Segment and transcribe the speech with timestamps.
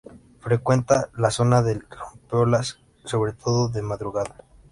[0.39, 4.43] Frecuenta la zona del rompeolas, sobre todo de madrugada.